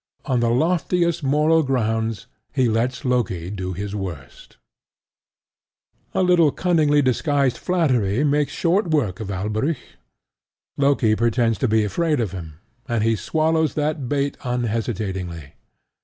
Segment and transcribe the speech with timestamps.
[0.25, 4.57] On the loftiest moral grounds, he lets Loki do his worst.
[6.15, 9.77] A little cunningly disguised flattery makes short work of Alberic.
[10.75, 12.53] Loki pretends to be afraid of him;
[12.87, 15.53] and he swallows that bait unhesitatingly.